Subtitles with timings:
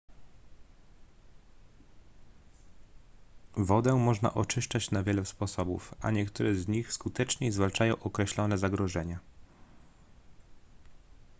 [3.57, 9.19] wodę można oczyszczać na wiele sposobów a niektóre z nich skuteczniej zwalczają określone zagrożenia